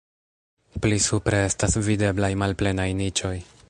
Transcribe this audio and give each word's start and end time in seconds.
Pli 0.85 0.97
supre 1.09 1.43
estas 1.51 1.79
videblaj 1.91 2.33
malplenaj 2.45 2.91
niĉoj. 3.05 3.37